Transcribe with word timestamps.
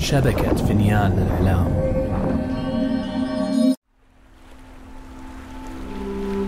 شبكة 0.00 0.54
فنيان 0.54 1.12
الإعلام 1.12 1.66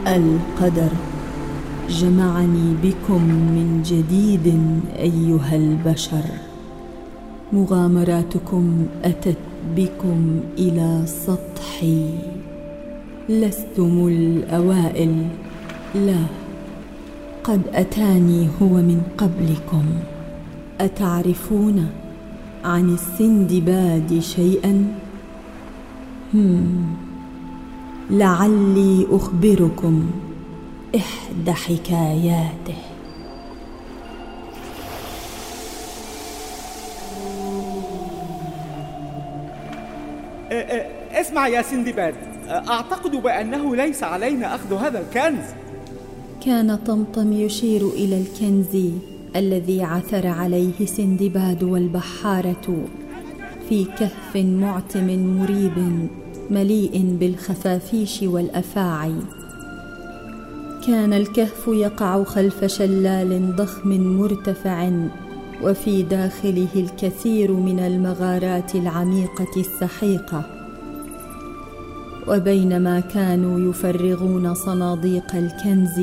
القدر. 0.07 0.93
جمعني 1.89 2.75
بكم 2.83 3.23
من 3.25 3.83
جديد 3.85 4.47
أيها 4.99 5.57
البشر. 5.57 6.25
مغامراتكم 7.53 8.87
أتت 9.05 9.37
بكم 9.77 10.41
إلى 10.59 11.03
سطحي. 11.07 12.09
لستم 13.29 14.09
الأوائل. 14.09 15.27
لا 15.95 16.23
قد 17.45 17.61
أتاني 17.75 18.49
هو 18.63 18.69
من 18.69 19.03
قبلكم. 19.19 19.85
أتعرفون؟ 20.81 22.02
عن 22.65 22.95
السندباد 22.95 24.19
شيئا. 24.21 24.95
هم 26.35 26.87
لعلي 28.11 29.07
أخبركم 29.11 30.11
إحدى 30.97 31.53
حكاياته. 31.53 32.77
اسمع 41.13 41.49
يا 41.49 41.63
سندباد 41.63 42.15
أعتقد 42.49 43.11
بأنه 43.11 43.77
ليس 43.77 44.03
علينا 44.03 44.55
أخذ 44.55 44.75
هذا 44.75 45.01
الكنز. 45.01 45.45
كان 46.45 46.77
طمطم 46.77 47.33
يشير 47.33 47.89
إلى 47.89 48.21
الكنز. 48.21 48.93
الذي 49.37 49.83
عثر 49.83 50.27
عليه 50.27 50.87
سندباد 50.87 51.63
والبحارة 51.63 52.85
في 53.69 53.85
كهف 53.85 54.37
معتم 54.37 55.07
مريب 55.39 56.09
مليء 56.51 57.17
بالخفافيش 57.21 58.23
والأفاعي. 58.23 59.15
كان 60.87 61.13
الكهف 61.13 61.69
يقع 61.69 62.25
خلف 62.25 62.65
شلال 62.65 63.57
ضخم 63.57 63.89
مرتفع 64.01 64.91
وفي 65.63 66.03
داخله 66.03 66.69
الكثير 66.77 67.53
من 67.53 67.79
المغارات 67.79 68.75
العميقة 68.75 69.53
السحيقة. 69.57 70.45
وبينما 72.29 73.01
كانوا 73.01 73.71
يفرغون 73.71 74.55
صناديق 74.55 75.35
الكنز 75.35 76.01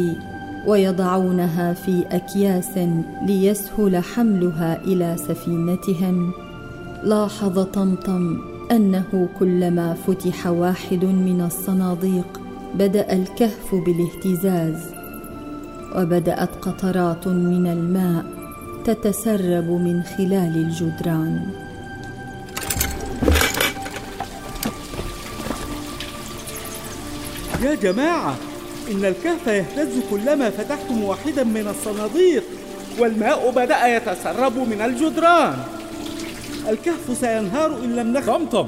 ويضعونها 0.68 1.74
في 1.74 2.04
أكياس 2.12 2.80
ليسهل 3.26 3.98
حملها 3.98 4.82
إلى 4.84 5.16
سفينتهم 5.18 6.32
لاحظ 7.04 7.60
طمطم 7.60 8.38
أنه 8.72 9.30
كلما 9.40 9.94
فتح 10.08 10.48
واحد 10.48 11.06
من 11.06 11.42
الصناديق 11.42 12.42
بدأ 12.76 13.14
الكهف 13.14 13.76
بالاهتزاز 13.76 15.00
وبدأت 15.96 16.50
قطرات 16.62 17.28
من 17.28 17.68
الماء 17.68 18.26
تتسرب 18.86 19.70
من 19.70 20.04
خلال 20.04 20.56
الجدران. 20.56 21.46
يا 27.64 27.76
جماعة 27.76 28.36
إن 28.92 29.06
الكهف 29.06 29.48
يهتز 29.48 30.00
كلما 30.12 30.50
فتحتم 30.50 31.04
واحدا 31.04 31.44
من 31.44 31.68
الصناديق 31.68 32.44
والماء 33.00 33.52
بدأ 33.52 33.96
يتسرب 33.96 34.58
من 34.58 34.81
الجدران. 34.81 35.58
الكهف 36.70 37.18
سينهار 37.20 37.78
إن 37.84 37.96
لم 37.96 38.14
نخ 38.14 38.26
طمطم 38.26 38.68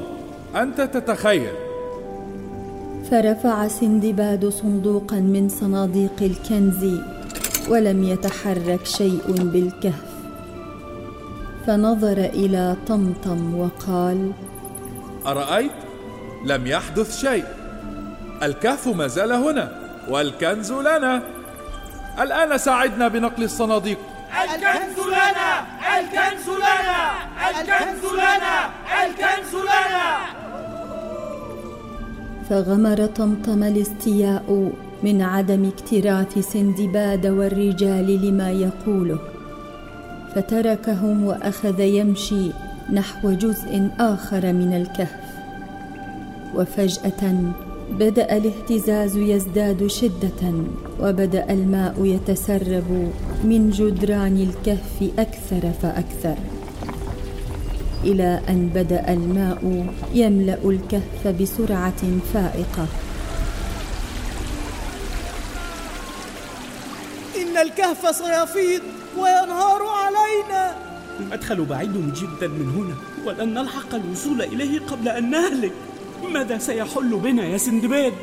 أنت 0.56 0.82
تتخيل. 0.82 1.52
فرفع 3.12 3.68
سندباد 3.68 4.50
صندوقا 4.50 5.16
من 5.16 5.50
صناديق 5.50 6.22
الكنز 6.22 7.00
ولم 7.70 8.04
يتحرك 8.04 8.86
شيء 8.86 9.22
بالكهف. 9.28 10.12
فنظر 11.68 12.18
إلى 12.18 12.76
طمطم 12.88 13.56
وقال 13.56 14.32
أرأيت؟ 15.28 15.72
لم 16.46 16.68
يحدث 16.68 17.20
شيء. 17.20 17.46
الكهف 18.44 18.88
ما 18.88 19.08
زال 19.08 19.32
هنا. 19.32 19.91
والكنز 20.12 20.72
لنا. 20.72 21.22
الآن 22.20 22.58
ساعدنا 22.58 23.08
بنقل 23.08 23.44
الصناديق. 23.44 23.98
الكنز 24.44 25.00
لنا 25.08 25.52
الكنز 26.00 26.48
لنا 26.50 27.02
الكنز 27.50 28.04
لنا 28.14 28.56
الكنز 29.04 29.56
لنا. 29.56 30.08
فغمر 32.50 33.06
طمطم 33.06 33.64
الاستياء 33.64 34.72
من 35.04 35.22
عدم 35.22 35.72
اكتراث 35.74 36.40
سندباد 36.40 37.26
والرجال 37.26 38.28
لما 38.28 38.52
يقوله. 38.52 39.20
فتركهم 40.36 41.26
وأخذ 41.26 41.80
يمشي 41.80 42.52
نحو 42.94 43.32
جزء 43.32 43.90
آخر 44.00 44.54
من 44.54 44.74
الكهف. 44.82 45.32
وفجأة 46.56 47.24
بدأ 48.00 48.38
الاهتزاز 48.38 49.18
يزداد 49.18 49.88
شدة 49.88 50.54
وبدأ 51.00 51.54
الماء 51.54 52.06
يتسرب 52.06 53.12
من 53.44 53.70
جدران 53.70 54.38
الكهف 54.38 55.20
أكثر 55.20 55.72
فأكثر 55.82 56.36
إلى 58.04 58.42
أن 58.50 58.70
بدأ 58.76 59.14
الماء 59.14 59.86
يملأ 60.14 60.58
الكهف 60.66 61.28
بسرعة 61.28 62.04
فائقة. 62.34 62.88
إن 67.42 67.58
الكهف 67.58 68.16
سيفيض 68.16 68.82
وينهار 69.18 69.82
علينا. 69.86 70.76
المدخل 71.20 71.66
بعيد 71.66 72.14
جدا 72.14 72.48
من 72.48 72.70
هنا 72.70 72.96
ولن 73.26 73.54
نلحق 73.54 73.96
الوصول 73.96 74.42
إليه 74.42 74.80
قبل 74.80 75.08
أن 75.08 75.30
نهلك. 75.30 75.74
ماذا 76.30 76.58
سيحل 76.58 77.16
بنا 77.16 77.46
يا 77.46 77.58
سندباد؟ 77.58 78.14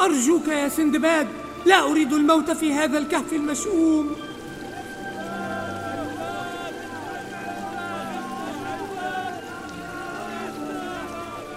أرجوك 0.00 0.48
يا 0.48 0.68
سندباد 0.68 1.26
لا 1.66 1.90
أريد 1.90 2.12
الموت 2.12 2.50
في 2.50 2.72
هذا 2.72 2.98
الكهف 2.98 3.32
المشؤوم. 3.32 4.12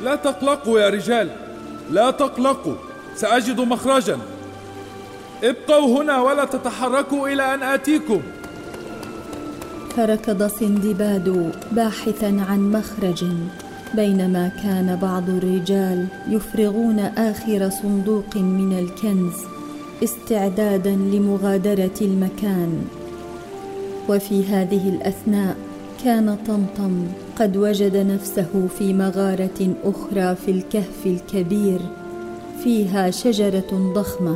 لا 0.02 0.16
تقلقوا 0.16 0.80
يا 0.80 0.90
رجال 0.90 1.30
لا 1.92 2.12
تقلقوا 2.12 2.76
سأجد 3.16 3.60
مخرجا. 3.60 4.20
ابقوا 5.44 6.02
هنا 6.02 6.22
ولا 6.22 6.46
تتحركوا 6.46 7.28
إلى 7.28 7.54
أن 7.54 7.64
آتيكم. 7.64 8.22
فركض 9.98 10.48
سندباد 10.48 11.54
باحثا 11.72 12.46
عن 12.50 12.72
مخرج. 12.72 13.26
بينما 13.96 14.52
كان 14.64 15.00
بعض 15.02 15.30
الرجال 15.30 16.08
يفرغون 16.30 17.00
آخر 17.00 17.70
صندوق 17.70 18.38
من 18.38 18.80
الكنز 18.80 19.34
استعدادا 20.04 20.92
لمغادرة 20.92 21.98
المكان. 22.02 22.82
وفي 24.10 24.44
هذه 24.44 24.90
الأثناء 24.90 25.56
كان 26.04 26.38
طمطم 26.48 27.06
قد 27.40 27.58
وجد 27.58 27.98
نفسه 27.98 28.68
في 28.78 28.94
مغارة 28.94 29.76
أخرى 29.84 30.36
في 30.36 30.52
الكهف 30.52 31.06
الكبير 31.06 31.80
فيها 32.64 33.12
شجرة 33.12 33.94
ضخمة 33.96 34.36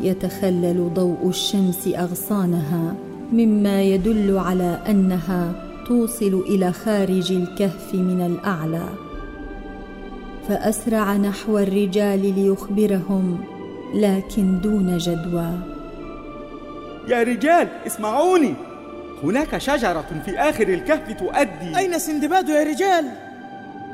يتخلل 0.00 0.90
ضوء 0.94 1.28
الشمس 1.28 1.88
أغصانها 1.88 2.94
مما 3.32 3.82
يدل 3.82 4.38
على 4.38 4.78
أنها 4.88 5.52
توصل 5.86 6.44
إلى 6.46 6.72
خارج 6.72 7.32
الكهف 7.32 7.94
من 7.94 8.26
الأعلى. 8.26 8.88
فأسرع 10.48 11.16
نحو 11.16 11.58
الرجال 11.58 12.34
ليخبرهم 12.38 13.44
لكن 13.94 14.60
دون 14.60 14.98
جدوى. 14.98 15.50
يا 17.08 17.22
رجال 17.22 17.68
اسمعوني. 17.86 18.54
هناك 19.22 19.58
شجرة 19.58 20.22
في 20.24 20.38
آخر 20.38 20.68
الكهف 20.68 21.12
تؤدي. 21.12 21.78
أين 21.78 21.98
سندباد 21.98 22.48
يا 22.48 22.62
رجال؟ 22.62 23.04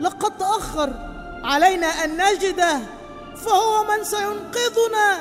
لقد 0.01 0.39
تأخر. 0.39 0.91
علينا 1.45 1.87
أن 1.87 2.11
نجده 2.11 2.79
فهو 3.37 3.85
من 3.85 4.05
سينقذنا. 4.05 5.19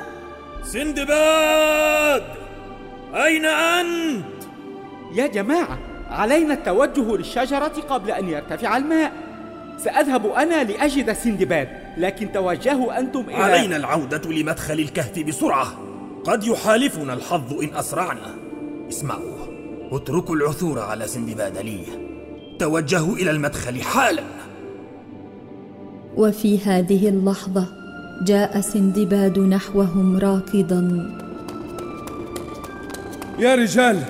سندباد 0.64 2.24
أين 3.14 3.46
أنت؟ 3.46 4.26
يا 5.16 5.28
جماعة 5.28 5.89
علينا 6.10 6.54
التوجه 6.54 7.18
للشجرة 7.18 7.74
قبل 7.90 8.12
أن 8.12 8.30
يرتفع 8.30 8.78
الماء. 8.78 9.12
سأذهب 9.78 10.26
أنا 10.26 10.64
لأجد 10.64 11.14
سندباد 11.14 11.68
لكن 11.98 12.32
توجهوا 12.32 13.00
أنتم 13.00 13.20
إلى 13.20 13.36
علينا 13.36 13.76
العودة 13.76 14.32
لمدخل 14.32 14.80
الكهف 14.80 15.20
بسرعة. 15.20 15.68
قد 16.24 16.44
يحالفنا 16.44 17.14
الحظ 17.14 17.54
إن 17.54 17.76
أسرعنا. 17.76 18.36
اسمعوا 18.90 19.38
اتركوا 19.92 20.36
العثور 20.36 20.80
على 20.80 21.08
سندباد 21.08 21.58
لي. 21.58 21.80
توجهوا 22.60 23.16
إلى 23.16 23.32
المدخل 23.32 23.82
حالا. 23.82 24.24
وفي 26.16 26.60
هذه 26.60 27.10
اللحظة 27.10 27.68
جاء 28.26 28.62
سندباد 28.62 29.40
نحوهم 29.40 30.18
راكضا. 30.18 31.10
يا 33.40 33.56
رجال 33.56 34.04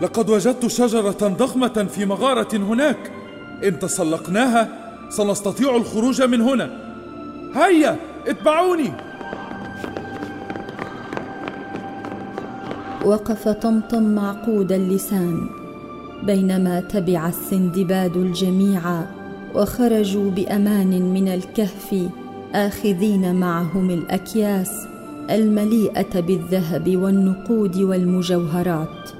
لقد 0.00 0.30
وجدت 0.30 0.66
شجرة 0.66 1.28
ضخمة 1.38 1.86
في 1.90 2.04
مغارة 2.06 2.56
هناك. 2.56 3.12
إن 3.64 3.78
تسلقناها 3.78 4.68
سنستطيع 5.08 5.76
الخروج 5.76 6.22
من 6.22 6.40
هنا. 6.40 6.70
هيا 7.54 7.96
اتبعوني. 8.26 8.92
وقف 13.04 13.48
طمطم 13.48 14.02
معقود 14.02 14.72
اللسان 14.72 15.48
بينما 16.22 16.80
تبع 16.80 17.28
السندباد 17.28 18.16
الجميع 18.16 19.02
وخرجوا 19.54 20.30
بأمان 20.30 21.02
من 21.02 21.28
الكهف 21.28 22.08
آخذين 22.54 23.34
معهم 23.34 23.90
الأكياس 23.90 24.86
المليئة 25.30 26.20
بالذهب 26.20 26.96
والنقود 26.96 27.76
والمجوهرات. 27.76 29.19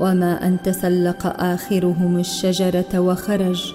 وما 0.00 0.46
أن 0.46 0.62
تسلق 0.62 1.26
آخرهم 1.42 2.18
الشجرة 2.18 2.98
وخرج 2.98 3.74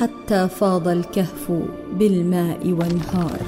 حتى 0.00 0.48
فاض 0.48 0.88
الكهف 0.88 1.52
بالماء 1.98 2.72
وانهار 2.72 3.40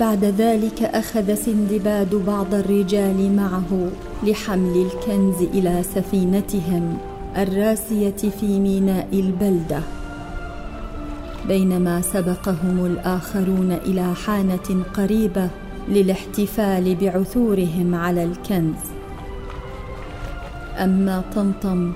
بعد 0.00 0.24
ذلك 0.24 0.82
أخذ 0.82 1.34
سندباد 1.34 2.14
بعض 2.14 2.54
الرجال 2.54 3.36
معه 3.36 3.88
لحمل 4.22 4.86
الكنز 4.86 5.42
إلى 5.42 5.82
سفينتهم 5.82 6.98
الراسية 7.36 8.30
في 8.40 8.60
ميناء 8.60 9.08
البلدة 9.12 9.80
بينما 11.48 12.00
سبقهم 12.00 12.86
الآخرون 12.86 13.72
إلى 13.72 14.14
حانة 14.14 14.84
قريبة 14.94 15.50
للاحتفال 15.88 16.94
بعثورهم 16.94 17.94
على 17.94 18.24
الكنز. 18.24 18.76
أما 20.76 21.22
طمطم 21.34 21.92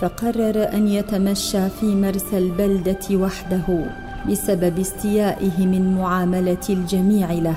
فقرر 0.00 0.68
أن 0.72 0.88
يتمشى 0.88 1.68
في 1.68 1.86
مرسى 1.86 2.38
البلدة 2.38 2.98
وحده 3.12 3.84
بسبب 4.30 4.78
استيائه 4.78 5.66
من 5.66 5.94
معاملة 5.94 6.66
الجميع 6.70 7.32
له. 7.32 7.56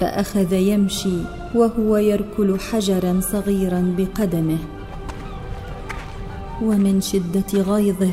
فأخذ 0.00 0.52
يمشي 0.52 1.18
وهو 1.54 1.96
يركل 1.96 2.58
حجرا 2.60 3.20
صغيرا 3.20 3.94
بقدمه. 3.98 4.58
ومن 6.62 7.00
شدة 7.00 7.62
غيظه 7.62 8.10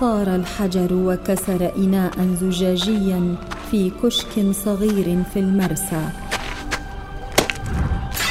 طار 0.00 0.34
الحجر 0.34 0.88
وكسر 0.92 1.70
إناء 1.76 2.12
زجاجيا 2.40 3.34
في 3.70 3.92
كشك 4.02 4.52
صغير 4.64 5.22
في 5.32 5.38
المرسى. 5.38 6.08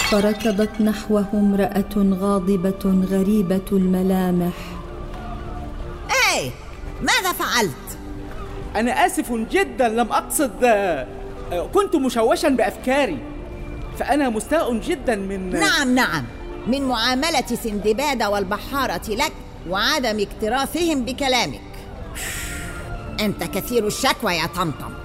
فركضت 0.09 0.81
نحوه 0.81 1.25
امراه 1.33 2.15
غاضبة 2.21 3.05
غريبة 3.11 3.65
الملامح. 3.71 4.53
إيه 6.09 6.51
ماذا 7.01 7.31
فعلت؟ 7.31 7.97
أنا 8.75 9.05
آسف 9.05 9.31
جدا 9.33 9.89
لم 9.89 10.11
أقصد. 10.11 10.51
آه، 10.63 11.07
كنت 11.73 11.95
مشوشا 11.95 12.49
بأفكاري. 12.49 13.17
فأنا 13.99 14.29
مستاء 14.29 14.73
جدا 14.73 15.15
من 15.15 15.49
نعم 15.49 15.95
نعم. 15.95 16.23
من 16.67 16.87
معاملة 16.87 17.47
سندباد 17.63 18.23
والبحارة 18.23 19.09
لك 19.09 19.33
وعدم 19.69 20.19
اكتراثهم 20.19 21.05
بكلامك. 21.05 21.61
أنت 23.19 23.43
كثير 23.43 23.87
الشكوى 23.87 24.33
يا 24.33 24.45
طمطم. 24.45 25.04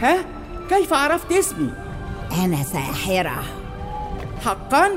ها؟ 0.00 0.24
كيف 0.68 0.92
عرفت 0.92 1.32
اسمي؟ 1.32 1.70
أنا 2.44 2.62
ساحرة. 2.62 3.42
حقا؟ 4.44 4.88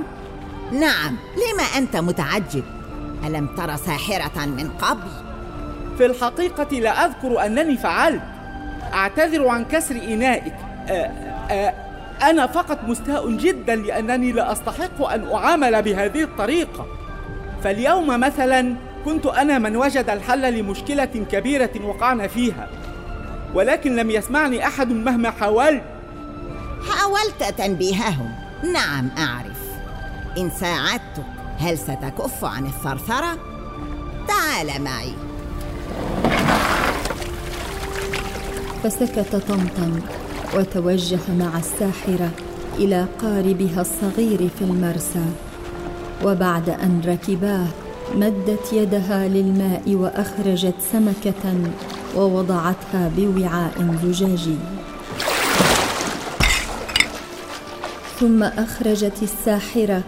نعم 0.72 1.18
لما 1.36 1.64
أنت 1.78 1.98
متعجب؟ 1.98 2.64
ألم 3.28 3.48
تر 3.58 3.76
ساحرة 3.76 4.46
من 4.46 4.70
قبل؟ 4.70 5.12
في 5.98 6.06
الحقيقة 6.06 6.80
لا 6.80 7.06
أذكر 7.06 7.46
أنني 7.46 7.78
فعلت. 7.78 8.22
أعتذر 8.94 9.48
عن 9.48 9.66
كسر 9.66 9.96
إنائك. 9.96 10.54
آه، 10.90 11.12
آه، 11.52 11.74
أنا 12.30 12.48
فقط 12.48 12.80
مستاء 12.88 13.32
جدا 13.32 13.76
لأنني 13.76 14.32
لا 14.32 14.52
أستحق 14.52 15.02
أن 15.02 15.32
أعامل 15.34 15.82
بهذه 15.82 16.24
الطريقة. 16.24 16.86
فاليوم 17.64 18.20
مثلا 18.20 18.76
كنت 19.06 19.26
أنا 19.26 19.60
من 19.60 19.76
وجد 19.76 20.10
الحل 20.10 20.54
لمشكلة 20.54 21.26
كبيرة 21.32 21.72
وقعنا 21.84 22.28
فيها. 22.28 22.70
ولكن 23.54 23.96
لم 23.96 24.10
يسمعني 24.10 24.68
أحد 24.68 24.92
مهما 24.92 25.32
حاولت. 25.32 25.84
حاولت 26.90 27.58
تنبيههم 27.58 28.32
نعم 28.74 29.10
أعرف. 29.18 29.60
إن 30.38 30.50
ساعدتك 30.50 31.26
هل 31.58 31.78
ستكف 31.78 32.46
عن 32.46 32.66
الثرثرة؟ 32.66 33.38
تعال 34.28 34.84
معي. 34.84 35.14
فسكت 38.84 39.36
طمطم 39.36 40.00
وتوجه 40.56 41.20
مع 41.40 41.58
الساحرة 41.58 42.30
إلى 42.78 43.06
قاربها 43.22 43.82
الصغير 43.82 44.50
في 44.60 44.62
المرسى. 44.62 45.26
وبعد 46.24 46.70
أن 46.70 47.02
ركباه 47.06 47.68
مدت 48.16 48.74
يدها 48.74 49.28
للماء 49.28 49.84
وأخرجت 49.88 50.76
سمكة 50.92 51.54
ووضعتها 52.16 53.12
بوعاء 53.18 53.98
زجاجي. 54.04 54.58
ثم 58.20 58.44
أخرجت 58.44 59.24
الساحرة 59.24 60.04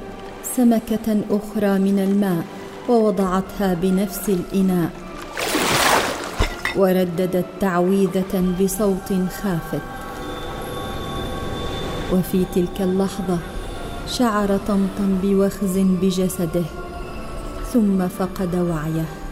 سمكة 0.55 1.17
أخرى 1.31 1.79
من 1.79 1.99
الماء 1.99 2.43
ووضعتها 2.89 3.73
بنفس 3.73 4.29
الإناء. 4.29 4.89
ورددت 6.75 7.45
تعويذة 7.59 8.53
بصوت 8.61 9.13
خافت. 9.43 9.81
وفي 12.13 12.45
تلك 12.55 12.81
اللحظة 12.81 13.37
شعر 14.07 14.57
طمطم 14.67 15.17
بوخز 15.23 15.77
بجسده 15.77 16.65
ثم 17.73 18.07
فقد 18.07 18.55
وعيه. 18.55 19.22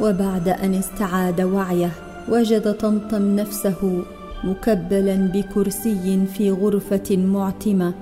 وبعد 0.00 0.48
أن 0.48 0.74
استعاد 0.74 1.40
وعيه 1.40 1.90
وجد 2.28 2.72
طمطم 2.72 3.36
نفسه 3.36 4.04
مكبلا 4.44 5.16
بكرسي 5.16 6.26
في 6.34 6.50
غرفة 6.50 7.16
معتمة 7.16 7.94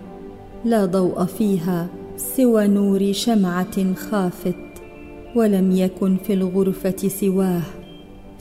لا 0.64 0.84
ضوء 0.84 1.24
فيها 1.24 1.86
سوى 2.16 2.66
نور 2.66 3.12
شمعة 3.12 3.94
خافت 3.94 4.54
ولم 5.34 5.72
يكن 5.72 6.16
في 6.16 6.32
الغرفة 6.32 7.08
سواه 7.08 7.62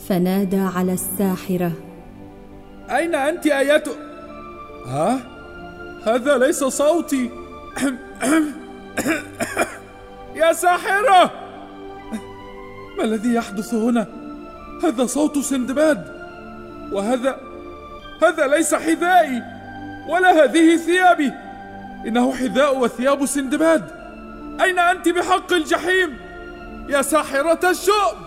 فنادى 0.08 0.60
على 0.60 0.92
الساحرة 0.92 1.72
أين 2.90 3.14
أنت 3.14 3.46
أيتها؟ 3.46 3.94
ها؟ 4.86 5.20
هذا 6.06 6.38
ليس 6.38 6.64
صوتي 6.64 7.30
يا 10.40 10.52
ساحرة 10.52 11.43
ما 12.98 13.04
الذي 13.04 13.34
يحدث 13.34 13.74
هنا؟ 13.74 14.06
هذا 14.84 15.06
صوت 15.06 15.38
سندباد. 15.38 16.04
وهذا 16.92 17.36
هذا 18.22 18.46
ليس 18.46 18.74
حذائي 18.74 19.42
ولا 20.08 20.44
هذه 20.44 20.76
ثيابي. 20.76 21.32
إنه 22.06 22.32
حذاء 22.32 22.78
وثياب 22.78 23.26
سندباد. 23.26 23.84
أين 24.60 24.78
أنت 24.78 25.08
بحق 25.08 25.52
الجحيم؟ 25.52 26.16
يا 26.88 27.02
ساحرة 27.02 27.70
الشؤم! 27.70 28.24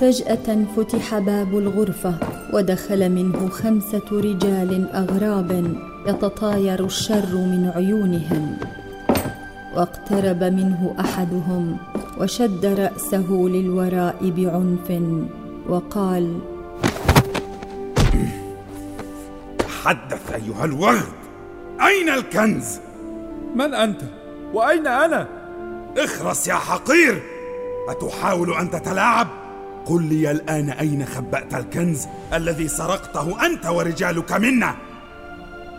فجأة 0.00 0.64
فتح 0.76 1.18
باب 1.18 1.58
الغرفة 1.58 2.14
ودخل 2.52 3.08
منه 3.08 3.48
خمسة 3.48 4.08
رجال 4.12 4.92
أغراب 4.92 5.76
يتطاير 6.06 6.84
الشر 6.84 7.34
من 7.34 7.72
عيونهم. 7.76 8.56
واقترب 9.76 10.44
منه 10.44 10.94
أحدهم 11.00 11.76
وشد 12.20 12.66
رأسه 12.66 13.26
للوراء 13.30 14.16
بعنف 14.36 15.02
وقال 15.68 16.38
تحدث 19.58 20.32
أيها 20.32 20.64
الورد 20.64 21.12
أين 21.80 22.08
الكنز؟ 22.08 22.80
من 23.54 23.74
أنت؟ 23.74 24.00
وأين 24.54 24.86
أنا؟ 24.86 25.28
اخرس 25.98 26.48
يا 26.48 26.54
حقير 26.54 27.22
أتحاول 27.88 28.52
أن 28.52 28.70
تتلاعب؟ 28.70 29.28
قل 29.86 30.02
لي 30.02 30.30
الآن 30.30 30.70
أين 30.70 31.06
خبأت 31.06 31.54
الكنز 31.54 32.06
الذي 32.34 32.68
سرقته 32.68 33.46
أنت 33.46 33.66
ورجالك 33.66 34.32
منا 34.32 34.74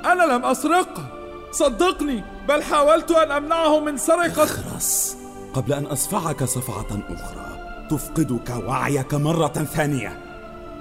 أنا 0.05 0.23
لم 0.23 0.45
أسرقه 0.45 1.03
صدقني 1.51 2.23
بل 2.49 2.63
حاولت 2.63 3.11
أن 3.11 3.31
أمنعه 3.31 3.79
من 3.79 3.97
سرقة 3.97 4.43
اخرس 4.43 5.17
قبل 5.53 5.73
أن 5.73 5.85
أصفعك 5.85 6.43
صفعة 6.43 6.99
أخرى 7.09 7.59
تفقدك 7.89 8.49
وعيك 8.67 9.13
مرة 9.13 9.47
ثانية. 9.47 10.19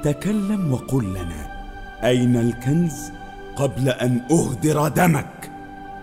تكلم 0.02 0.72
وقل 0.72 1.04
لنا 1.04 1.66
أين 2.04 2.36
الكنز 2.36 3.12
قبل 3.56 3.88
أن 3.88 4.20
أهدر 4.30 4.88
دمك؟ 4.88 5.50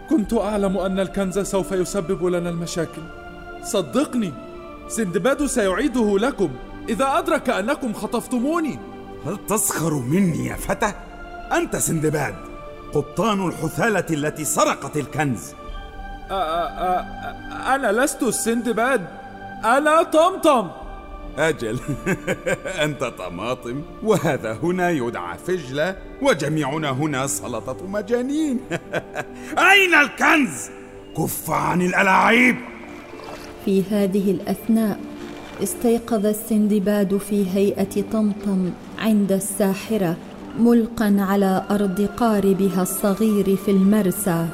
كنت 0.10 0.34
أعلم 0.34 0.78
أن 0.78 1.00
الكنز 1.00 1.40
سوف 1.40 1.72
يسبب 1.72 2.26
لنا 2.26 2.50
المشاكل. 2.50 3.02
صدقني 3.64 4.34
سندباد 4.88 5.46
سيعيده 5.46 6.18
لكم. 6.18 6.50
إذا 6.90 7.18
أدرك 7.18 7.50
أنكم 7.50 7.94
خطفتموني. 7.94 8.80
هل 9.26 9.38
تسخر 9.48 9.94
مني 9.94 10.46
يا 10.46 10.56
فتى؟ 10.56 10.92
أنت 11.52 11.76
سندباد. 11.76 12.36
قبطان 12.96 13.48
الحثالة 13.48 14.06
التي 14.10 14.46
سرقت 14.46 14.98
الكنز. 14.98 15.52
أ- 15.52 15.54
أ- 16.30 16.32
أ- 16.32 17.68
أنا 17.68 17.92
لست 17.92 18.24
السندباد. 18.24 19.06
أنا 19.66 20.04
طمطم 20.04 20.68
أجل. 21.38 21.80
أنت 22.86 23.04
طماطم 23.04 23.82
وهذا 24.04 24.54
هنا 24.64 24.90
يدعى 24.90 25.38
فجلة 25.38 25.96
وجميعنا 26.22 26.90
هنا 26.92 27.28
سلطة 27.28 27.88
مجانين. 27.88 28.60
أين 29.72 29.94
الكنز؟ 29.94 30.70
كف 31.18 31.50
عن 31.50 31.82
الألاعيب. 31.82 32.56
في 33.66 33.84
هذه 33.92 34.32
الأثناء 34.32 35.00
استيقظ 35.64 36.26
السندباد 36.26 37.18
في 37.18 37.50
هيئة 37.56 38.02
طمطم 38.12 38.72
عند 39.00 39.32
الساحرة. 39.32 40.16
ملقا 40.60 41.18
على 41.20 41.64
أرض 41.72 42.10
قاربها 42.18 42.82
الصغير 42.82 43.56
في 43.56 43.72
المرسى 43.72 44.48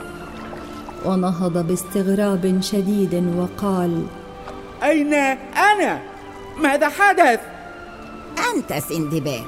ونهض 1.05 1.67
باستغراب 1.67 2.59
شديد 2.61 3.33
وقال 3.37 4.05
أين 4.83 5.13
أنا؟ 5.13 6.01
ماذا 6.57 6.89
حدث؟ 6.89 7.39
أنت 8.55 8.73
سندباد 8.73 9.43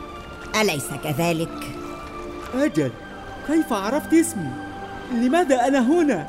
أليس 0.62 0.88
كذلك؟ 1.04 1.76
أجل 2.56 2.92
كيف 3.48 3.74
عرفت 3.74 4.14
اسمي؟ 4.14 4.52
لماذا 5.14 5.68
أنا 5.68 5.80
هنا؟ 5.80 6.28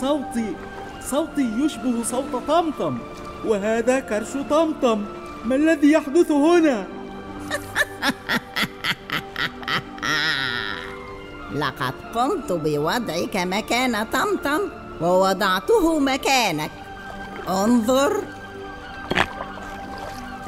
صوتي 0.00 0.54
صوتي 1.00 1.50
يشبه 1.58 2.02
صوت 2.04 2.42
طمطم 2.48 2.98
وهذا 3.46 4.00
كرش 4.00 4.32
طمطم 4.50 5.04
ما 5.44 5.56
الذي 5.56 5.92
يحدث 5.92 6.30
هنا؟ 6.30 6.86
لقد 11.56 11.94
قمت 12.14 12.52
بوضعك 12.52 13.36
مكان 13.36 14.06
طمطم 14.12 14.60
ووضعته 15.00 15.98
مكانك. 15.98 16.70
انظر. 17.48 18.12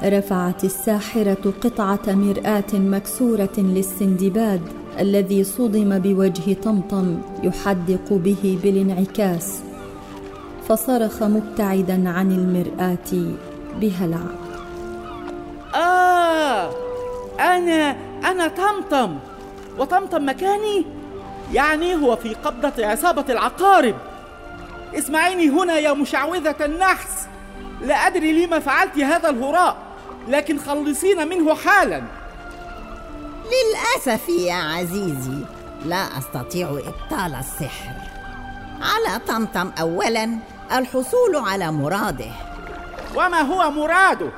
رفعت 0.04 0.64
الساحرة 0.64 1.52
قطعة 1.64 2.06
مرآة 2.06 2.72
مكسورة 2.74 3.56
للسندباد 3.58 4.60
الذي 4.98 5.44
صدم 5.44 5.98
بوجه 5.98 6.52
طمطم 6.52 7.18
يحدق 7.42 8.12
به 8.12 8.58
بالانعكاس. 8.62 9.60
فصرخ 10.68 11.22
مبتعدا 11.22 12.08
عن 12.10 12.32
المرآة 12.32 13.36
بهلع. 13.80 14.24
آه 15.74 16.70
أنا 17.40 17.96
أنا 18.24 18.48
طمطم. 18.48 19.18
وطمطم 19.78 20.28
مكاني؟ 20.28 20.97
يعني 21.52 21.94
هو 21.94 22.16
في 22.16 22.34
قبضة 22.34 22.86
عصابة 22.86 23.24
العقارب. 23.28 23.94
اسمعيني 24.94 25.48
هنا 25.48 25.78
يا 25.78 25.92
مشعوذة 25.92 26.56
النحس. 26.60 27.26
لا 27.80 27.94
أدري 27.94 28.46
لما 28.46 28.58
فعلت 28.58 28.98
هذا 28.98 29.30
الهراء 29.30 29.76
لكن 30.28 30.58
خلصينا 30.58 31.24
منه 31.24 31.54
حالا. 31.54 32.02
للأسف 33.44 34.28
يا 34.28 34.54
عزيزي 34.54 35.38
لا 35.84 36.18
أستطيع 36.18 36.68
إبطال 36.68 37.34
السحر. 37.34 37.92
على 38.80 39.20
طمطم 39.28 39.70
أولا 39.80 40.38
الحصول 40.72 41.36
على 41.36 41.72
مراده. 41.72 42.30
وما 43.16 43.40
هو 43.40 43.70
مراده؟ 43.70 44.30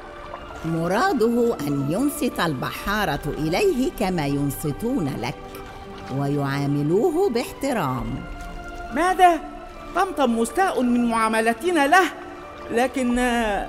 مراده 0.65 1.57
أن 1.61 1.87
ينصت 1.91 2.41
البحارة 2.41 3.21
إليه 3.39 3.91
كما 4.01 4.27
ينصتون 4.27 5.17
لك. 5.23 5.50
ويعاملوه 6.19 7.31
باحترام. 7.31 8.07
ماذا؟ 8.95 9.41
طمطم 9.97 10.39
مستاء 10.39 10.83
من 10.83 11.09
معاملتنا 11.09 11.87
له 11.87 12.05
لكن 12.71 13.19
آه، 13.19 13.69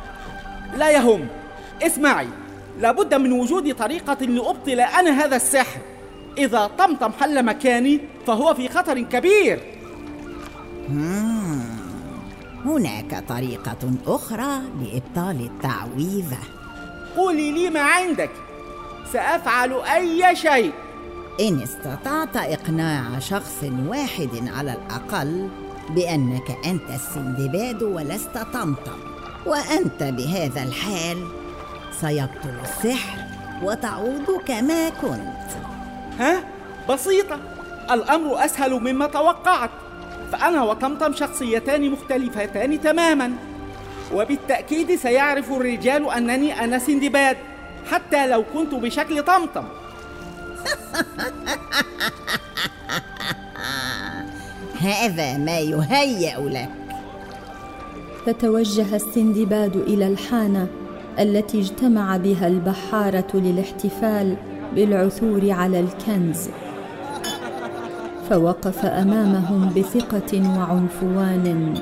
لا 0.76 0.92
يهم. 0.92 1.28
اسمعي 1.82 2.28
لابد 2.80 3.14
من 3.14 3.32
وجود 3.32 3.76
طريقة 3.76 4.26
لأبطل 4.26 4.80
أنا 4.80 5.26
هذا 5.26 5.36
السحر. 5.36 5.80
إذا 6.38 6.72
طمطم 6.78 7.12
حل 7.20 7.46
مكاني 7.46 8.00
فهو 8.28 8.54
في 8.54 8.70
خطر 8.70 9.02
كبير. 9.02 9.60
مم. 10.90 11.62
هناك 12.66 13.24
طريقة 13.30 13.92
أخرى 14.08 14.62
لإبطال 14.82 15.42
التعويذة. 15.46 16.40
قولي 17.18 17.52
لي 17.52 17.70
ما 17.70 17.82
عندك. 17.82 18.32
سأفعل 19.14 19.74
أي 19.74 20.36
شيء. 20.36 20.72
إن 21.42 21.62
استطعت 21.62 22.38
إقناع 22.38 23.20
شخص 23.20 23.64
واحد 23.88 24.50
على 24.56 24.74
الأقل 24.74 25.50
بأنك 25.90 26.58
أنت 26.66 26.90
السندباد 26.90 27.84
ولست 27.84 28.38
طمطم 28.54 29.00
وأنت 29.46 30.04
بهذا 30.04 30.64
الحال 30.64 31.28
سيبطل 32.02 32.56
السحر 32.64 33.18
وتعود 33.64 34.28
كما 34.46 34.90
كنت. 34.90 35.50
ها؟ 36.20 36.44
بسيطة. 36.90 37.40
الأمر 37.92 38.46
أسهل 38.46 38.74
مما 38.74 39.08
توقعت. 39.08 39.70
فأنا 40.32 40.64
وطمطم 40.64 41.14
شخصيتان 41.14 41.92
مختلفتان 41.92 42.82
تماما. 42.82 43.32
وبالتأكيد 44.14 44.96
سيعرف 44.96 45.52
الرجال 45.52 46.10
أنني 46.10 46.64
أنا 46.64 46.80
سندباد 46.80 47.38
حتى 47.92 48.28
لو 48.28 48.44
كنت 48.54 48.74
بشكل 48.74 49.24
طمطم 49.24 49.64
هذا 54.80 55.38
ما 55.38 55.60
يهيأ 55.60 56.40
لك. 56.40 56.70
فتوجه 58.26 58.96
السندباد 58.96 59.76
إلى 59.76 60.08
الحانة 60.08 60.68
التي 61.20 61.60
اجتمع 61.60 62.18
بها 62.18 62.48
البحارة 62.48 63.28
للاحتفال 63.34 64.38
بالعثور 64.76 65.52
على 65.52 65.80
الكنز. 65.80 66.50
فوقف 68.30 68.86
أمامهم 68.86 69.70
بثقة 69.70 70.58
وعنفوان 70.58 71.74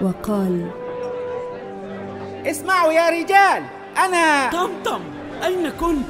وقال 0.00 0.70
اسمعوا 2.46 2.92
يا 2.92 3.08
رجال 3.10 3.62
أنا 3.98 4.50
طمطم 4.50 5.00
أين 5.44 5.70
كنت؟ 5.70 6.06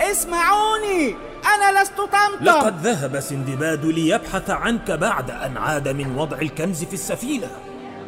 اسمعوني. 0.00 1.14
أنا 1.54 1.82
لست 1.82 1.96
طمطم 1.96 2.44
لقد 2.44 2.86
ذهب 2.86 3.20
سندباد 3.20 3.84
ليبحث 3.84 4.50
عنك 4.50 4.90
بعد 4.90 5.30
أن 5.30 5.56
عاد 5.56 5.88
من 5.88 6.16
وضع 6.16 6.38
الكنز 6.38 6.84
في 6.84 6.94
السفينة. 6.94 7.48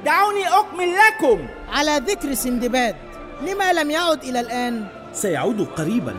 دعوني 0.05 0.49
أكمل 0.49 0.95
لكم. 0.95 1.47
على 1.73 2.01
ذكر 2.07 2.35
سندباد 2.35 2.97
لما 3.43 3.73
لم 3.73 3.91
يعد 3.91 4.23
إلى 4.25 4.41
الآن؟ 4.41 4.87
سيعود 5.13 5.69
قريبا. 5.77 6.15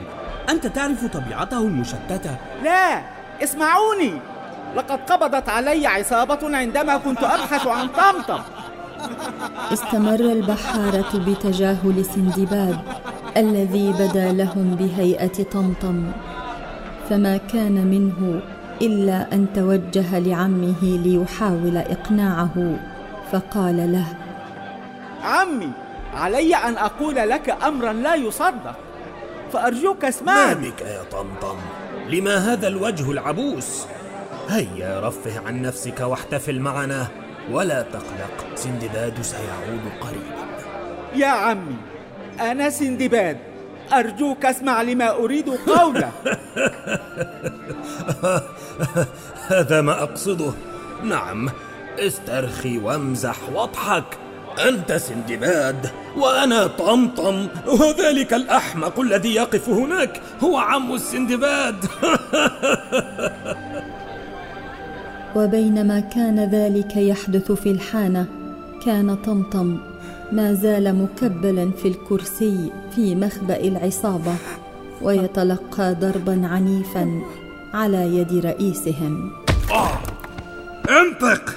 أنت 0.49 0.67
تعرف 0.67 1.05
طبيعته 1.05 1.59
المشتتة؟ 1.59 2.35
لا 2.63 3.01
اسمعوني. 3.43 4.21
لقد 4.75 4.99
قبضت 5.11 5.49
علي 5.49 5.88
عصابة 5.88 6.57
عندما 6.57 6.97
كنت 6.97 7.23
أبحث 7.23 7.67
عن 7.67 7.88
طمطم. 7.88 8.41
استمر 9.73 10.19
البحارة 10.19 11.11
بتجاهل 11.13 12.05
سندباد 12.05 12.79
الذي 13.38 13.91
بدا 13.91 14.31
لهم 14.31 14.75
بهيئة 14.75 15.43
طمطم. 15.43 16.11
فما 17.09 17.37
كان 17.37 17.87
منه 17.87 18.41
إلا 18.81 19.33
أن 19.33 19.47
توجه 19.55 20.19
لعمه 20.19 20.83
ليحاول 20.83 21.77
إقناعه 21.77 22.79
فقال 23.31 23.91
له 23.91 24.05
عمي 25.23 25.71
علي 26.13 26.55
أن 26.55 26.77
أقول 26.77 27.15
لك 27.15 27.57
أمرا 27.63 27.93
لا 27.93 28.15
يصدق. 28.15 28.75
فأرجوك 29.53 30.03
ما 30.03 30.09
اسمعني 30.09 30.69
بك 30.69 30.81
يا 30.81 31.03
طمطم؟ 31.11 31.57
لما 32.09 32.37
هذا 32.37 32.67
الوجه 32.67 33.11
العبوس؟ 33.11 33.85
هيا 34.49 34.99
رفه 35.07 35.47
عن 35.47 35.61
نفسك 35.61 35.99
واحتفل 35.99 36.59
معنا 36.59 37.07
ولا 37.51 37.81
تقلق 37.81 38.55
سندباد 38.55 39.21
سيعود 39.21 39.81
قريبا. 40.01 40.45
يا 41.15 41.27
عمي 41.27 41.75
أنا 42.41 42.69
سندباد. 42.69 43.37
أرجوك 43.93 44.46
اسمع 44.46 44.81
لما 44.81 45.12
أريد 45.15 45.50
قوله. 45.50 46.12
هذا 49.48 49.81
ما 49.81 50.03
أقصده. 50.03 50.51
نعم 51.03 51.50
استرخي 52.00 52.77
وامزح 52.77 53.38
واضحك. 53.53 54.17
أنت 54.67 54.93
سندباد 54.93 55.89
وأنا 56.17 56.67
طمطم. 56.67 57.48
وذلك 57.67 58.34
الأحمق 58.34 59.00
الذي 59.00 59.36
يقف 59.36 59.69
هناك. 59.69 60.22
هو 60.43 60.58
عم 60.58 60.93
السندباد. 60.93 61.86
وبينما 65.36 66.00
كان 66.00 66.50
ذلك 66.51 66.96
يحدث 66.96 67.51
في 67.51 67.72
الحانة 67.72 68.25
كان 68.86 69.15
طمطم 69.15 69.88
ما 70.31 70.53
زال 70.53 70.95
مكبلا 70.95 71.71
في 71.71 71.88
الكرسي 71.88 72.71
في 72.95 73.15
مخبأ 73.15 73.59
العصابة 73.59 74.36
ويتلقى 75.01 75.93
ضربا 75.93 76.48
عنيفا 76.48 77.21
على 77.74 78.17
يد 78.17 78.45
رئيسهم. 78.45 79.31
آه. 79.71 80.00
انطق! 80.89 81.55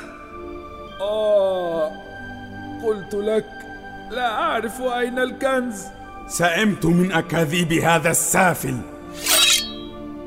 آه 1.01 1.91
قلت 2.85 3.15
لك 3.15 3.47
لا 4.11 4.35
أعرف 4.35 4.81
أين 4.81 5.19
الكنز. 5.19 5.83
سئمت 6.29 6.87
من 6.87 7.13
أكاذيب 7.13 7.73
هذا 7.73 8.11
السافل. 8.11 8.77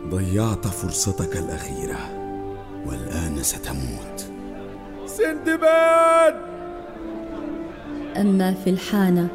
ضيعت 0.09 0.67
فرصتك 0.67 1.37
الأخيرة 1.37 1.99
والآن 2.85 3.43
ستموت. 3.43 4.25
سندباد! 5.05 6.54
أما 8.17 8.53
في 8.53 8.69
الحانة 8.69 9.27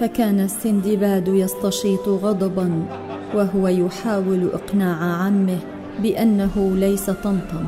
فكان 0.00 0.40
السندباد 0.40 1.28
يستشيط 1.28 2.08
غضبا 2.08 2.86
وهو 3.34 3.68
يحاول 3.68 4.50
إقناع 4.54 5.24
عمه 5.24 5.58
بأنه 5.98 6.72
ليس 6.76 7.10
طمطم 7.10 7.64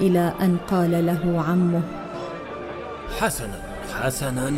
إلى 0.00 0.32
أن 0.40 0.56
قال 0.70 1.06
له 1.06 1.44
عمه 1.48 1.82
حسنا 3.20 3.60
حسنا 4.00 4.52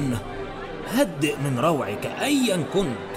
هدئ 0.89 1.35
من 1.45 1.59
روعك 1.59 2.07
أيا 2.23 2.65
كنت 2.75 3.09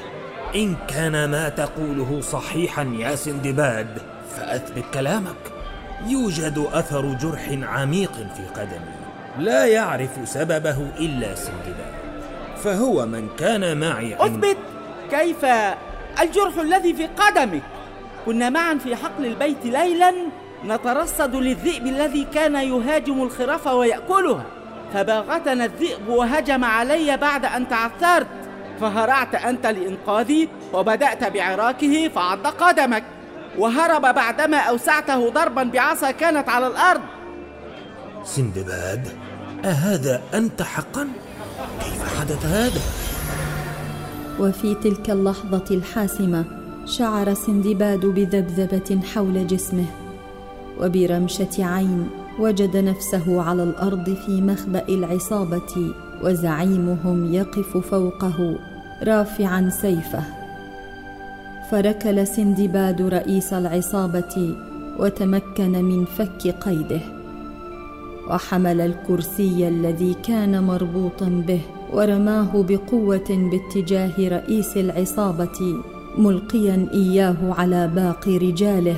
إن 0.55 0.75
كان 0.87 1.31
ما 1.31 1.49
تقوله 1.49 2.21
صحيحا 2.21 2.83
يا 2.83 3.15
سندباد 3.15 3.97
فأثبت 4.29 4.83
كلامك 4.93 5.51
يوجد 6.07 6.65
أثر 6.73 7.13
جرح 7.13 7.49
عميق 7.63 8.11
في 8.13 8.61
قدمي. 8.61 9.00
لا 9.39 9.65
يعرف 9.65 10.09
سببه 10.29 10.77
إلا 10.99 11.35
سندباد 11.35 12.01
فهو 12.63 13.05
من 13.05 13.29
كان 13.39 13.77
معي 13.77 14.15
أثبت 14.25 14.57
كيف 15.11 15.45
الجرح 16.21 16.57
الذي 16.57 16.93
في 16.93 17.07
قدمك. 17.07 17.61
كنا 18.25 18.49
معا 18.49 18.75
في 18.75 18.95
حقل 18.95 19.25
البيت 19.25 19.65
ليلا 19.65 20.13
نترصد 20.65 21.35
للذئب 21.35 21.87
الذي 21.87 22.27
كان 22.33 22.55
يهاجم 22.55 23.23
الخراف 23.23 23.67
ويأكلها. 23.67 24.43
فباغتنا 24.93 25.65
الذئب 25.65 26.07
وهجم 26.07 26.65
علي 26.65 27.17
بعد 27.17 27.45
أن 27.45 27.67
تعثرت. 27.69 28.27
فهرعت 28.81 29.35
أنت 29.35 29.65
لإنقاذي 29.65 30.49
وبدأت 30.73 31.23
بعراكه 31.23 32.07
فعض 32.07 32.47
قدمك. 32.47 33.03
وهرب 33.57 34.01
بعدما 34.01 34.57
أوسعته 34.57 35.29
ضربا 35.29 35.63
بعصا 35.63 36.11
كانت 36.11 36.49
على 36.49 36.67
الأرض. 36.67 37.01
سندباد 38.25 39.07
أهذا 39.65 40.21
أنت 40.33 40.61
حقا؟ 40.61 41.07
كيف 41.83 42.19
حدث 42.19 42.45
هذا؟ 42.45 42.81
وفي 44.39 44.75
تلك 44.75 45.09
اللحظة 45.09 45.65
الحاسمة 45.71 46.45
شعر 46.85 47.33
سندباد 47.33 48.05
بذبذبة 48.05 49.01
حول 49.13 49.47
جسمه 49.47 49.85
وبرمشة 50.81 51.65
عين 51.65 52.09
وجد 52.39 52.77
نفسه 52.77 53.41
على 53.41 53.63
الأرض 53.63 54.13
في 54.25 54.41
مخبأ 54.41 54.85
العصابة 54.89 55.93
وزعيمهم 56.23 57.33
يقف 57.33 57.77
فوقه 57.77 58.59
رافعا 59.03 59.69
سيفه 59.69 60.23
فركل 61.71 62.27
سندباد 62.27 63.01
رئيس 63.01 63.53
العصابة 63.53 64.55
وتمكن 64.99 65.71
من 65.71 66.05
فك 66.05 66.47
قيده 66.47 67.20
وحمل 68.31 68.81
الكرسي 68.81 69.67
الذي 69.67 70.15
كان 70.23 70.63
مربوطا 70.63 71.43
به 71.47 71.59
ورماه 71.93 72.51
بقوة 72.69 73.29
باتجاه 73.51 74.15
رئيس 74.19 74.77
العصابة 74.77 75.59
ملقيا 76.17 76.87
إياه 76.93 77.37
على 77.57 77.87
باقي 77.87 78.37
رجاله. 78.37 78.95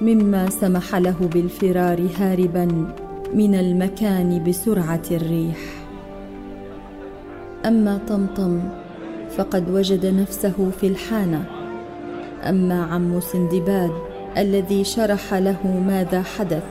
مما 0.00 0.50
سمح 0.50 0.94
له 0.94 1.16
بالفرار 1.32 2.06
هاربا 2.18 2.64
من 3.34 3.54
المكان 3.54 4.44
بسرعة 4.44 5.06
الريح. 5.10 5.58
أما 7.66 8.00
طمطم 8.08 8.60
فقد 9.36 9.70
وجد 9.70 10.06
نفسه 10.06 10.70
في 10.80 10.86
الحانة. 10.86 11.57
أما 12.42 12.84
عم 12.84 13.20
سندباد 13.20 13.90
الذي 14.36 14.84
شرح 14.84 15.34
له 15.34 15.82
ماذا 15.86 16.22
حدث 16.22 16.62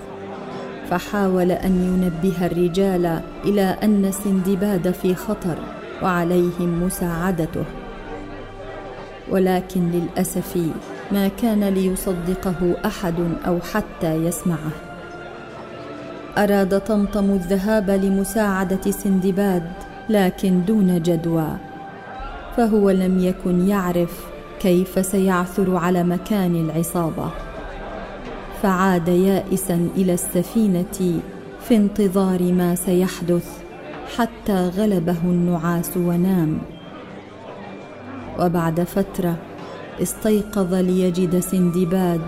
فحاول 0.89 1.51
أن 1.51 1.73
ينبه 1.75 2.45
الرجال 2.45 3.21
إلى 3.45 3.77
أن 3.83 4.11
سندباد 4.11 4.91
في 4.91 5.15
خطر 5.15 5.57
وعليهم 6.03 6.83
مساعدته. 6.83 7.65
ولكن 9.31 9.91
للأسف 9.91 10.57
ما 11.11 11.27
كان 11.27 11.63
ليصدقه 11.63 12.75
أحد 12.85 13.15
أو 13.47 13.59
حتى 13.59 14.15
يسمعه. 14.15 14.71
أراد 16.37 16.79
طمطم 16.79 17.31
الذهاب 17.31 17.89
لمساعدة 17.89 18.91
سندباد 18.91 19.71
لكن 20.09 20.65
دون 20.65 21.01
جدوى 21.01 21.57
فهو 22.57 22.89
لم 22.89 23.19
يكن 23.19 23.67
يعرف 23.67 24.36
كيف 24.59 25.05
سيعثر 25.05 25.75
على 25.75 26.03
مكان 26.03 26.55
العصابة؟ 26.55 27.29
فعاد 28.61 29.07
يائسا 29.07 29.89
إلى 29.95 30.13
السفينة 30.13 31.19
في 31.67 31.75
انتظار 31.75 32.43
ما 32.43 32.75
سيحدث 32.75 33.47
حتى 34.17 34.69
غلبه 34.77 35.17
النعاس 35.23 35.97
ونام. 35.97 36.57
وبعد 38.39 38.81
فترة 38.81 39.35
استيقظ 40.01 40.73
ليجد 40.73 41.39
سندباد 41.39 42.21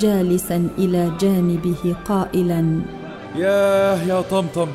جالسا 0.00 0.68
إلى 0.78 1.12
جانبه 1.20 1.96
قائلا 2.04 2.80
ياه 3.36 4.02
يا 4.02 4.20
طمطم 4.20 4.68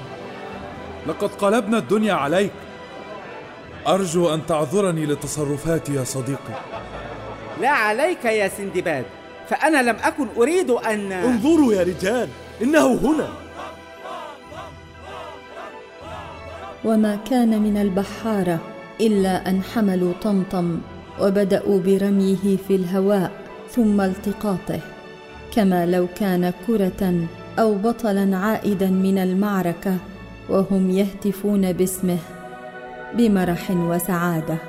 لقد 1.08 1.30
قلبنا 1.30 1.78
الدنيا 1.78 2.14
عليك. 2.14 2.52
أرجو 3.88 4.34
أن 4.34 4.46
تعذرني 4.46 5.06
لتصرفاتي 5.06 5.94
يا 5.94 6.04
صديقي. 6.04 6.56
لا 7.62 7.70
عليك 7.70 8.26
يا 8.26 8.48
سندباد 8.48 9.06
فأنا 9.50 9.92
لم 9.92 9.96
أكن 10.04 10.28
أريد 10.38 10.70
ان 10.70 11.12
انظروا 11.12 11.74
يا 11.74 11.84
رجال 11.84 12.30
إنه 12.62 12.94
هنا. 12.94 13.30
وما 16.86 17.16
كان 17.30 17.62
من 17.62 17.78
البحارة 17.78 18.60
إلا 19.02 19.50
أن 19.50 19.62
حملوا 19.64 20.14
طمطم 20.22 20.80
وبدأوا 21.22 21.80
برميه 21.80 22.58
في 22.68 22.76
الهواء 22.76 23.32
ثم 23.72 24.02
التقاطه 24.02 24.80
كما 25.56 25.86
لو 25.86 26.08
كان 26.16 26.54
كرة 26.68 27.28
أو 27.60 27.76
بطلا 27.76 28.38
عائدا 28.38 28.90
من 28.90 29.18
المعركة 29.18 29.98
وهم 30.50 30.90
يهتفون 30.90 31.74
باسمه. 31.74 32.18
بمرح 33.14 33.72
وسعادة. 33.72 34.69